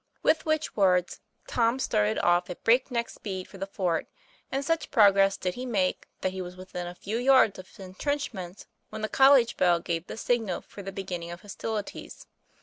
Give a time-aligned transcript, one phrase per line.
[0.23, 4.07] With which words, Tom started off at break neck speed for the fort;
[4.51, 7.77] and such progress did he make that he was within a few yards of his
[7.77, 12.25] intrenchments when the college bell gave the signal for the beginning of hostilities.